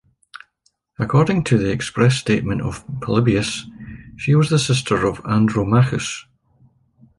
[0.97, 3.65] According to the express statement of Polybius,
[4.17, 6.25] she was the sister of Andromachus.